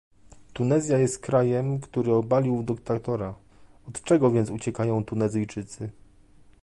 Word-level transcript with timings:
Tunezja 0.53 0.97
jest 0.97 1.19
krajem, 1.19 1.79
który 1.79 2.13
obalił 2.13 2.63
dyktatora, 2.63 3.35
od 3.87 4.03
czego 4.03 4.31
więc 4.31 4.49
uciekają 4.49 5.05
Tunezyjczycy? 5.05 5.91